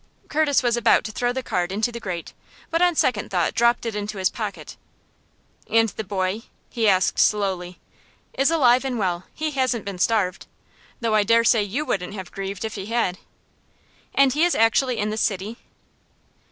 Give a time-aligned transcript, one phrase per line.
[0.29, 2.33] Curtis was about to throw the card into the grate,
[2.71, 4.75] but on second thought dropped it into his pocket.
[5.69, 7.77] "And the boy?" he asked, slowly.
[8.33, 9.25] "Is alive and well.
[9.31, 10.47] He hasn't been starved.
[11.01, 13.19] Though I dare say you wouldn't have grieved if he had."
[14.15, 15.57] "And he is actually in this city?"